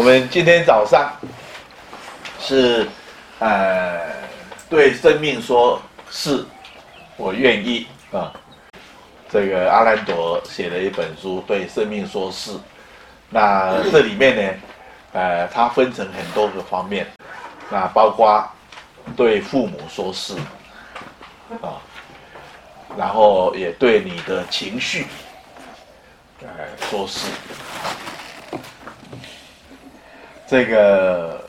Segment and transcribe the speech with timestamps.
[0.00, 1.12] 我们今天早上
[2.40, 2.88] 是
[3.38, 4.00] 呃
[4.70, 5.78] 对生命说
[6.10, 6.42] 是，
[7.18, 8.32] 我愿意啊。
[9.30, 12.52] 这个阿兰朵写了一本书，对生命说是。
[13.28, 14.54] 那这里面呢，
[15.12, 17.06] 呃，它分成很多个方面，
[17.68, 18.42] 那包括
[19.14, 20.34] 对父母说是
[21.60, 21.76] 啊，
[22.96, 25.06] 然后也对你的情绪，
[26.40, 26.48] 呃，
[26.88, 27.26] 说是。
[30.50, 31.48] 这个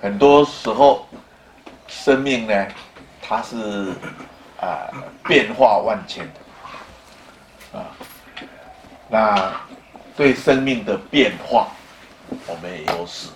[0.00, 1.08] 很多时候，
[1.88, 2.68] 生命呢，
[3.20, 3.90] 它是
[4.60, 7.90] 啊、呃、变化万千的啊。
[9.08, 9.60] 那
[10.16, 11.66] 对生命的变化，
[12.46, 13.30] 我们也有是。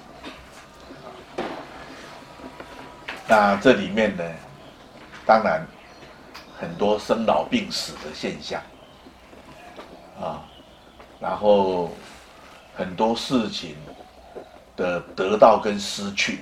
[3.26, 4.22] 那这里面呢，
[5.26, 5.66] 当然
[6.60, 8.62] 很多生老病死的现象
[10.20, 10.44] 啊，
[11.18, 11.90] 然后。
[12.82, 13.76] 很多事情
[14.76, 16.40] 的得到跟失去，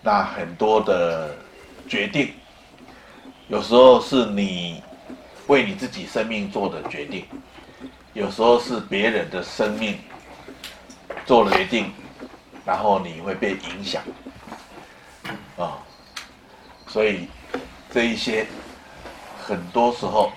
[0.00, 1.36] 那很多的
[1.86, 2.32] 决定，
[3.48, 4.82] 有时候是你
[5.46, 7.26] 为你自己生命做的决定，
[8.14, 9.98] 有时候是别人的生命
[11.26, 11.92] 做了决定，
[12.64, 14.02] 然后你会被影响，
[15.58, 15.76] 啊，
[16.86, 17.28] 所以
[17.90, 18.46] 这一些
[19.38, 20.32] 很多时候。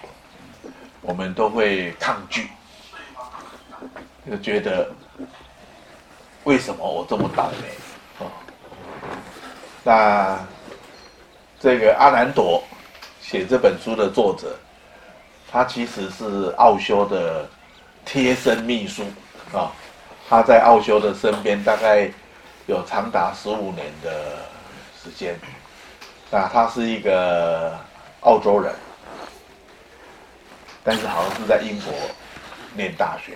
[1.02, 2.50] 我们都会抗拒，
[4.30, 4.90] 就觉得
[6.44, 8.26] 为什么我这么倒霉？
[8.26, 8.32] 哦，
[9.84, 10.40] 那
[11.60, 12.64] 这个阿兰朵
[13.22, 14.56] 写这本书的作者，
[15.52, 17.48] 他其实是奥修的
[18.06, 19.04] 贴身秘书
[19.54, 19.72] 啊，
[20.28, 22.10] 他在奥修的身边大概
[22.68, 24.38] 有长达十五年的
[25.02, 25.40] 时间，
[26.30, 27.76] 那他是一个
[28.22, 28.74] 澳洲人。
[30.92, 31.94] 但是好像是在英国
[32.74, 33.34] 念大学，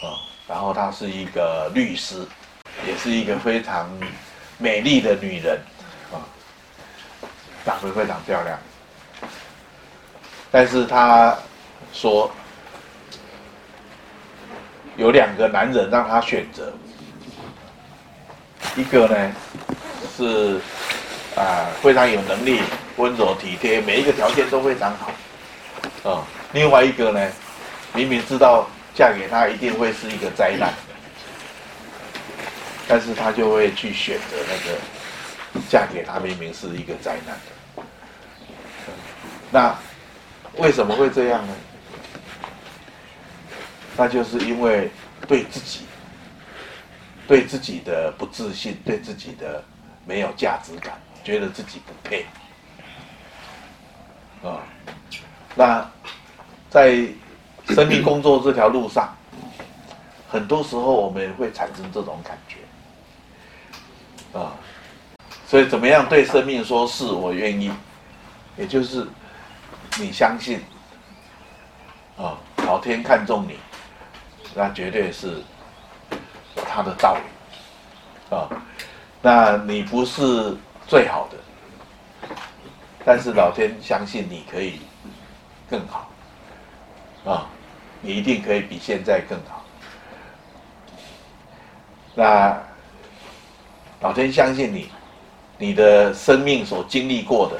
[0.00, 0.16] 啊，
[0.48, 2.26] 然后她是一个律师，
[2.86, 3.90] 也是一个非常
[4.56, 5.60] 美丽的女人，
[6.10, 6.24] 啊，
[7.62, 8.58] 长得非常漂亮。
[10.50, 11.36] 但是她
[11.92, 12.32] 说，
[14.96, 16.72] 有两个男人让她选择，
[18.76, 19.32] 一个呢
[20.16, 20.58] 是
[21.36, 22.62] 啊非常有能力、
[22.96, 26.24] 温柔体贴，每一个条件都非常好，啊。
[26.52, 27.32] 另外一个呢，
[27.94, 30.70] 明明知道嫁给他一定会是一个灾难，
[32.86, 34.78] 但是他就会去选择那个
[35.68, 37.82] 嫁给他明明是一个灾难的。
[39.50, 39.74] 那
[40.58, 41.54] 为什么会这样呢？
[43.96, 44.90] 那就是因为
[45.26, 45.86] 对自己、
[47.26, 49.64] 对自己的不自信，对自己的
[50.04, 52.26] 没有价值感，觉得自己不配。
[54.46, 54.60] 啊，
[55.54, 55.91] 那。
[56.72, 57.06] 在
[57.68, 59.14] 生命工作这条路上，
[60.30, 64.54] 很多时候我们也会产生这种感觉，啊，
[65.46, 67.70] 所以怎么样对生命说是我愿意，
[68.56, 69.06] 也就是
[69.98, 70.62] 你相信，
[72.16, 73.58] 啊，老天看中你，
[74.54, 75.42] 那绝对是
[76.56, 78.48] 他的道理，啊，
[79.20, 80.56] 那你不是
[80.88, 82.34] 最好的，
[83.04, 84.80] 但是老天相信你可以
[85.68, 86.08] 更好。
[87.24, 87.46] 啊，
[88.00, 89.64] 你一定可以比现在更好。
[92.14, 92.60] 那
[94.00, 94.90] 老天相信你，
[95.56, 97.58] 你的生命所经历过的，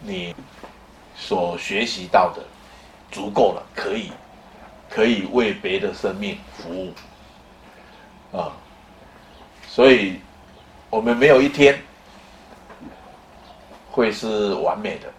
[0.00, 0.34] 你
[1.16, 2.42] 所学习到的，
[3.10, 4.12] 足够了，可以，
[4.88, 6.92] 可以为别的生命服务。
[8.36, 8.52] 啊，
[9.68, 10.20] 所以
[10.90, 11.78] 我们没有一天
[13.90, 15.12] 会是完美的。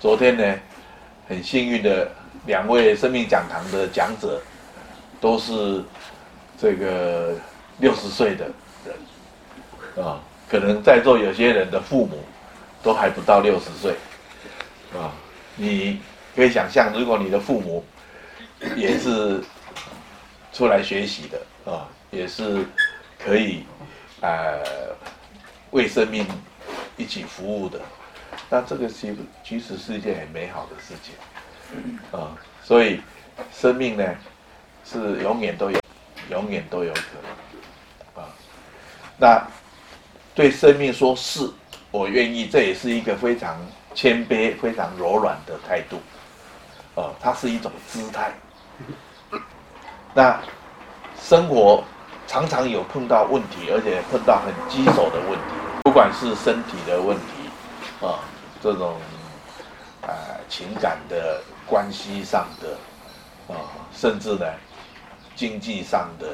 [0.00, 0.54] 昨天呢，
[1.28, 2.08] 很幸运的
[2.46, 4.40] 两位生命讲堂的讲者，
[5.20, 5.82] 都是
[6.56, 7.34] 这个
[7.78, 8.48] 六十岁的
[8.86, 12.22] 人，啊，可能在座有些人的父母
[12.80, 13.96] 都还不到六十岁，
[14.96, 15.12] 啊，
[15.56, 16.00] 你
[16.36, 17.84] 可以想象，如果你的父母
[18.76, 19.42] 也是
[20.52, 22.64] 出来学习的，啊，也是
[23.18, 23.64] 可以，
[24.20, 24.62] 呃，
[25.72, 26.24] 为生命
[26.96, 27.80] 一起服务的。
[28.50, 31.14] 那这个其其实是一件很美好的事情，
[32.18, 33.00] 啊，所以
[33.52, 34.04] 生命呢
[34.84, 35.78] 是永远都有，
[36.30, 37.00] 永远都有可
[38.16, 38.28] 能，啊，
[39.18, 39.46] 那
[40.34, 41.50] 对生命说是，
[41.90, 43.58] 我愿意，这也是一个非常
[43.94, 46.00] 谦卑、非常柔软的态度，
[47.00, 48.32] 啊，它是一种姿态。
[50.14, 50.40] 那
[51.20, 51.84] 生活
[52.26, 55.54] 常常有碰到问题，而且碰到很棘手的问题，
[55.84, 57.22] 不管是身体的问题，
[58.00, 58.20] 啊。
[58.60, 58.96] 这种
[60.02, 60.10] 啊
[60.48, 63.54] 情感的关系上的啊、
[63.92, 64.44] 甚至呢
[65.36, 66.26] 经济上的。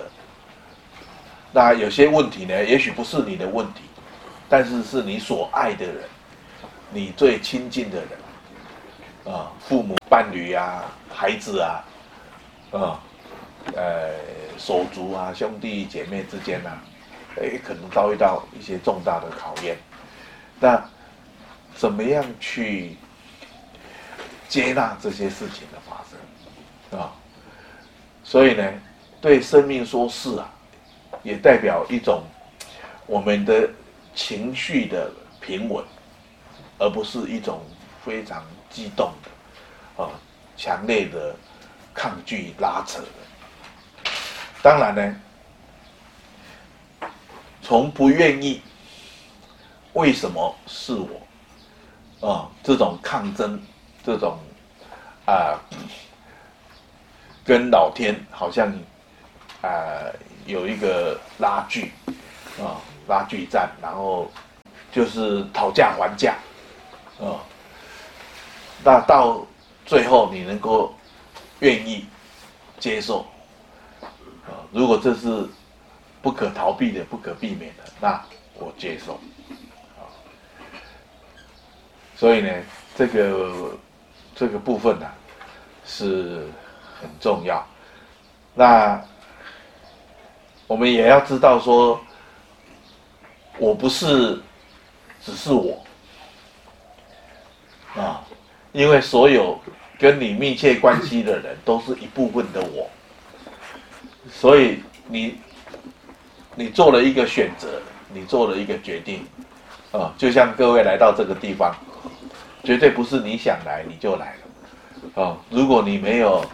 [1.53, 3.83] 那有些问题呢，也许不是你的问题，
[4.49, 5.97] 但是是你所爱的人，
[6.91, 10.83] 你最亲近的人，啊、父母、伴侣啊，
[11.13, 11.85] 孩子啊，
[12.73, 12.99] 啊、
[13.77, 14.15] 呃，
[14.59, 16.83] 手足啊，兄弟姐妹之间啊，
[17.37, 19.77] 诶，可能遭遇到一些重大的考验。
[20.59, 20.83] 那
[21.77, 22.97] 怎么样去
[24.49, 27.13] 接纳这些事情的发生啊？
[28.23, 28.73] 所以呢，
[29.21, 30.51] 对生命说是啊。
[31.23, 32.23] 也代表一种
[33.07, 33.67] 我们的
[34.15, 35.11] 情绪的
[35.41, 35.83] 平稳，
[36.79, 37.63] 而不是一种
[38.05, 40.11] 非常激动的、啊
[40.55, 41.35] 强烈的
[41.95, 44.11] 抗拒拉扯的。
[44.63, 45.17] 当然呢，
[47.63, 48.61] 从不愿意，
[49.95, 51.23] 为什么是我
[52.27, 52.49] 啊？
[52.63, 53.61] 这种抗争，
[54.05, 54.39] 这种
[55.27, 55.59] 啊，
[57.45, 58.73] 跟老天好像
[59.63, 59.71] 啊。
[60.47, 61.91] 有一个拉锯，
[62.61, 62.77] 啊，
[63.09, 64.31] 拉锯战，然后
[64.93, 66.35] 就是讨价还价，
[67.19, 67.41] 啊，
[68.85, 69.41] 那到
[69.87, 70.95] 最后你能够
[71.61, 72.05] 愿意
[72.79, 73.25] 接受，
[74.03, 75.49] 啊，如果这是
[76.21, 78.23] 不可逃避的、不可避免的，那
[78.59, 79.19] 我接受，
[82.25, 82.51] 所以呢，
[82.97, 83.53] 这个
[84.35, 85.07] 这个部分呢，
[85.85, 86.49] 是
[86.99, 87.63] 很重要，
[88.55, 88.99] 那。
[90.67, 92.01] 我们也要知道说，
[93.59, 94.41] 我不是
[95.23, 95.85] 只是我。
[97.95, 98.25] 啊，
[98.73, 99.61] 因为所有
[99.99, 102.89] 跟你密切关系的人都是一部分的我，
[104.33, 105.39] 所以你
[106.55, 107.83] 你做了一个选择，
[108.15, 109.27] 你做了一个决定。
[109.93, 111.77] 啊，就像各位来到这个地方，
[112.65, 114.35] 绝对不是你想来你就来
[115.15, 116.45] 了啊，如果你没有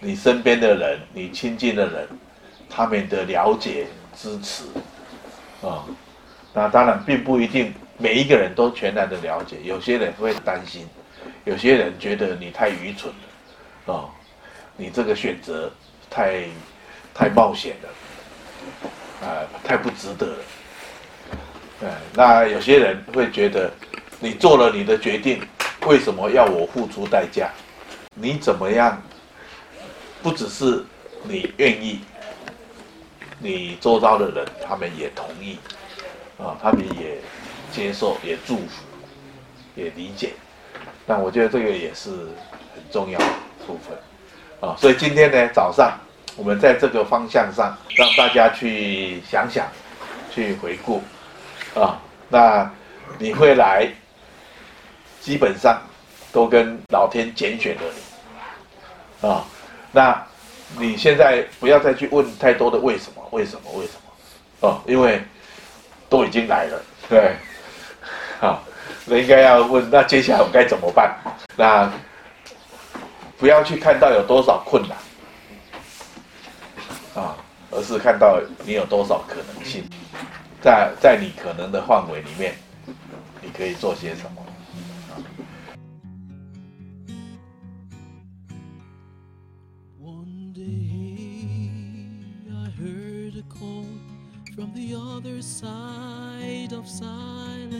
[0.00, 2.08] 你身边的人，你亲近的人。
[2.74, 3.86] 他们的了解、
[4.16, 4.64] 支持，
[5.60, 5.84] 啊，
[6.54, 10.88] 那当然并不一定每一个人都全然的了解，有些人会担心，
[11.44, 13.12] 有些人觉得你太愚蠢
[13.84, 14.08] 了，啊，
[14.74, 15.70] 你这个选择
[16.08, 16.44] 太
[17.12, 20.44] 太冒险了，啊，太不值得了，
[21.82, 23.70] 嗯，那有些人会觉得
[24.18, 25.42] 你做了你的决定，
[25.86, 27.50] 为什么要我付出代价？
[28.14, 29.02] 你怎么样？
[30.22, 30.84] 不只是
[31.24, 32.00] 你愿意。
[33.44, 35.58] 你周遭的人，他们也同意，
[36.38, 37.18] 啊，他们也
[37.72, 38.84] 接受，也祝福，
[39.74, 40.34] 也理解。
[41.04, 42.10] 但我觉得这个也是
[42.72, 43.26] 很重要的
[43.66, 43.98] 部分，
[44.60, 45.98] 啊，所以今天呢，早上
[46.36, 49.66] 我们在这个方向上让大家去想想，
[50.30, 51.02] 去回顾，
[51.74, 52.70] 啊，那
[53.18, 53.92] 你会来，
[55.22, 55.80] 基本上
[56.32, 57.82] 都跟老天拣选了
[59.22, 59.44] 你，啊，
[59.90, 60.22] 那。
[60.78, 64.10] 你现在不要再去问太多的为什么，为什么，为什么？
[64.60, 65.22] 哦，因为
[66.08, 67.36] 都已经来了，对，
[68.40, 68.64] 好，
[69.04, 71.14] 那应该要问，那接下来我该怎么办？
[71.56, 71.92] 那
[73.36, 74.96] 不要去看到有多少困难，
[77.22, 77.36] 啊，
[77.70, 79.84] 而是看到你有多少可能性，
[80.62, 82.54] 在在你可能的范围里面，
[83.42, 84.41] 你可以做些什么
[93.42, 93.86] the call
[94.54, 97.76] from the other side of silence.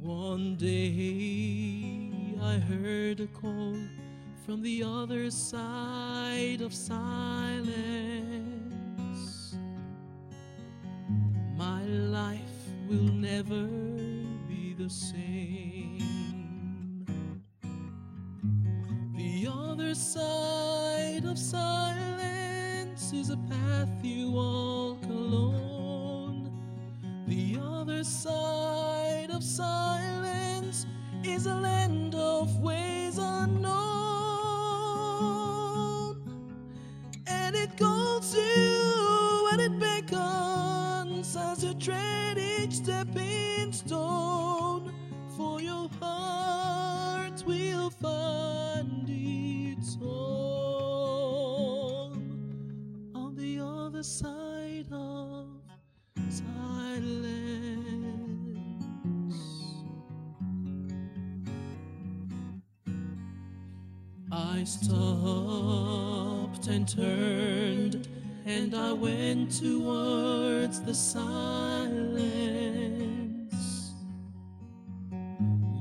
[0.00, 2.10] One day
[2.42, 3.76] I heard a call
[4.46, 7.04] from the other side of silence.
[11.56, 12.38] My life
[12.88, 13.87] will never
[19.16, 24.67] the other side of silence is a path you walk.
[64.30, 64.98] ？I stopped
[66.66, 68.08] and turned
[68.44, 72.22] and I went towards the silence,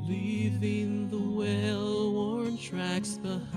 [0.07, 3.47] leaving the well worn tracks behind.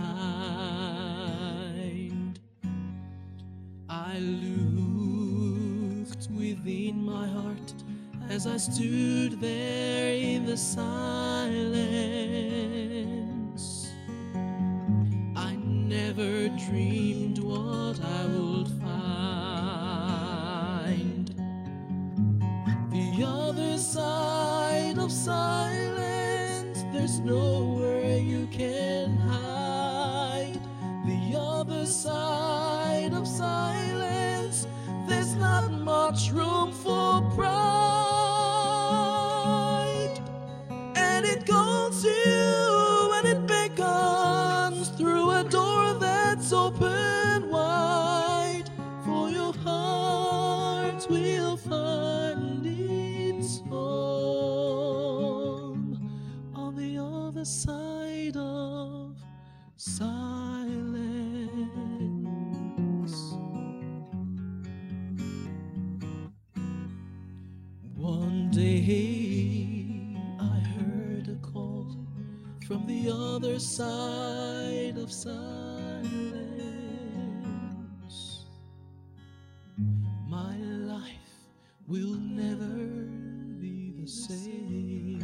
[3.89, 4.81] I looked
[6.31, 7.75] within my heart
[8.29, 11.30] as I stood there in the silence.
[16.67, 18.91] Dreamed what I would find.
[22.91, 30.61] The other side of silence, there's nowhere you can hide.
[31.07, 34.67] The other side of silence,
[35.09, 36.50] there's not much room
[68.61, 71.97] Day I heard a call
[72.67, 76.05] from the other side of silence.
[80.29, 81.33] My life
[81.89, 82.77] will never
[83.63, 85.21] be the same.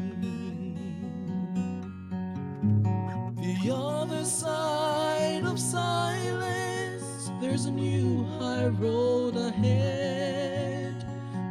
[3.36, 11.04] The other side of silence, there's a new high road ahead.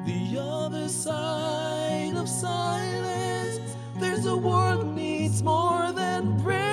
[0.08, 1.65] The other side
[2.46, 6.66] silence, there's a world needs more than bread.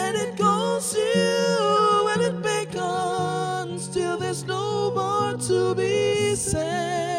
[0.00, 7.11] And it calls you and it beckons till there's no more to be said.